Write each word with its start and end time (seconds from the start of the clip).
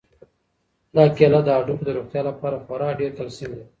دا 0.95 1.03
کیله 1.17 1.39
د 1.43 1.49
هډوکو 1.57 1.83
د 1.85 1.89
روغتیا 1.97 2.21
لپاره 2.29 2.61
خورا 2.65 2.89
ډېر 2.99 3.11
کلسیم 3.19 3.49
لري. 3.55 3.65